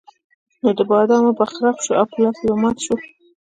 نو 0.61 0.69
د 0.77 0.79
بادامو 0.89 1.31
به 1.37 1.45
خرپ 1.53 1.77
شو 1.83 1.91
او 1.99 2.05
په 2.11 2.17
لاس 2.21 2.35
کې 2.39 2.45
به 2.49 2.55
مات 2.61 2.77
شول. 2.85 2.99